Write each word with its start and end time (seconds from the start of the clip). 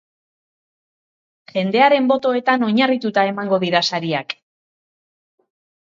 Jendearen 1.51 2.09
botoetan 2.13 2.65
oinarrituta 2.69 3.29
emango 3.33 3.63
dira 3.65 3.85
sariak. 3.93 4.37